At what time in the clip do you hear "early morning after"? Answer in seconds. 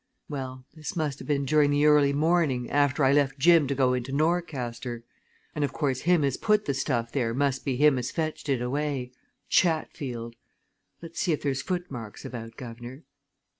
1.85-3.03